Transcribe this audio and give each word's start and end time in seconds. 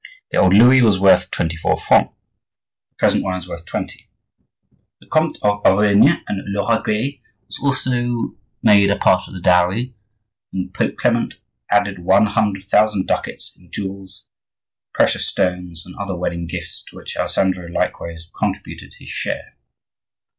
(The 0.31 0.37
old 0.39 0.55
louis 0.55 0.81
was 0.81 0.99
worth 0.99 1.29
twenty 1.29 1.55
four 1.55 1.77
francs—the 1.77 2.95
present 2.97 3.23
one 3.23 3.37
is 3.37 3.47
worth 3.47 3.67
twenty). 3.67 4.09
The 4.99 5.05
Comtes 5.05 5.37
of 5.43 5.61
Auvergne 5.63 6.13
and 6.27 6.41
Lauraguais 6.55 7.21
were 7.61 7.67
also 7.67 8.35
made 8.63 8.89
a 8.89 8.95
part 8.95 9.27
of 9.27 9.35
the 9.35 9.39
dowry, 9.39 9.93
and 10.51 10.73
Pope 10.73 10.97
Clement 10.97 11.35
added 11.69 11.99
one 11.99 12.25
hundred 12.25 12.63
thousand 12.63 13.07
ducats 13.07 13.55
in 13.55 13.69
jewels, 13.71 14.25
precious 14.91 15.27
stones, 15.27 15.85
and 15.85 15.93
other 15.97 16.15
wedding 16.17 16.47
gifts; 16.47 16.83
to 16.87 16.95
which 16.95 17.15
Alessandro 17.15 17.67
likewise 17.69 18.27
contributed 18.35 18.95
his 18.95 19.09
share. 19.09 19.53